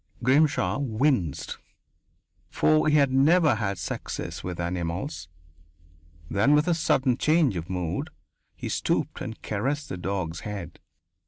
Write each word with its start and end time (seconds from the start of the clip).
Grimshaw 0.23 0.79
winced, 0.79 1.59
for 2.49 2.87
he 2.87 2.95
had 2.95 3.11
never 3.13 3.53
had 3.53 3.77
success 3.77 4.43
with 4.43 4.59
animals. 4.59 5.27
Then, 6.27 6.55
with 6.55 6.67
a 6.67 6.73
sudden 6.73 7.17
change 7.17 7.55
of 7.55 7.69
mood, 7.69 8.09
he 8.55 8.67
stooped 8.67 9.21
and 9.21 9.39
caressed 9.43 9.89
the 9.89 9.97
dog's 9.97 10.39
head. 10.39 10.79